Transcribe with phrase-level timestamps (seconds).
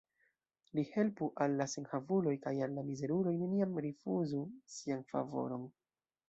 [0.77, 4.41] Li helpu al la senhavuloj, kaj al la mizeruloj neniam rifuzu
[4.79, 5.71] sian favoron.